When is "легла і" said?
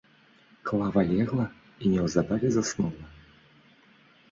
1.11-1.93